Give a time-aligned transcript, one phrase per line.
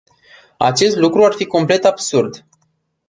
[0.57, 2.45] Acest lucru ar fi complet absurd.